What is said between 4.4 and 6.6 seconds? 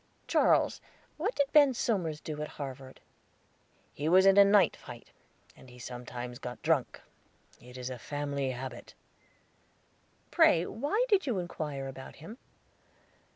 night fight, and he sometimes